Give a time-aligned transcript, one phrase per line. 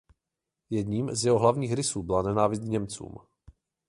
[0.69, 3.15] Jedním z jeho hlavních rysů byla nenávist k Němcům.